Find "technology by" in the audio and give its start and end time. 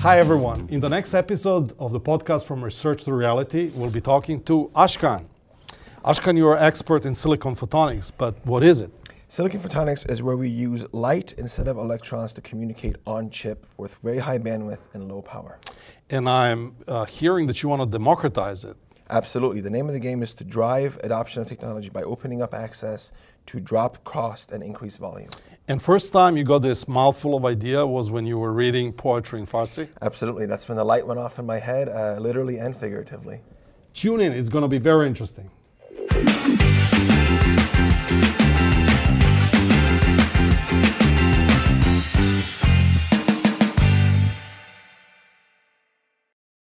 21.48-22.02